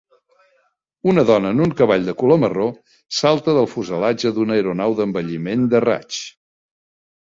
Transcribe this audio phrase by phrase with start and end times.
[1.11, 2.65] Una dona en un cavall de color marró
[3.17, 6.23] salta del fuselatge d'una aeronau d'envelliment de raig.